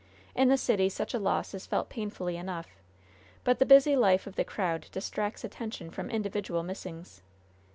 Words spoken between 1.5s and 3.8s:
is felt painfully enough; but the